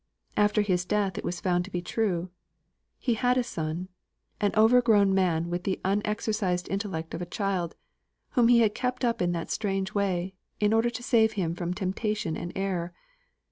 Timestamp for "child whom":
7.27-8.47